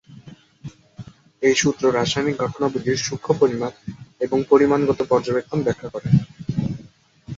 [1.41, 3.73] এই সূত্র রাসায়নিক ঘটনাবলির সূক্ষ পরিমাপ
[4.21, 6.09] এবং পরিমাণগত পর্যবেক্ষণ ব্যাখ্যা করে।